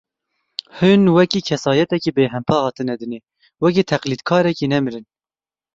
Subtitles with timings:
[0.77, 3.19] Hûn wekî kesayetekî bêhempa hatine dinê,
[3.63, 5.05] wekî teqlîdkarekî nemirin.